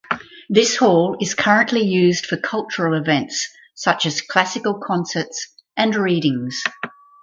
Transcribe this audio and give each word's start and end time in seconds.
This 0.49 0.77
hall 0.77 1.15
is 1.21 1.35
currently 1.35 1.81
used 1.81 2.25
for 2.25 2.35
cultural 2.35 2.99
events 2.99 3.47
such 3.75 4.07
as 4.07 4.21
classical 4.21 4.81
concerts 4.83 5.53
and 5.77 5.93
readings. 5.95 6.59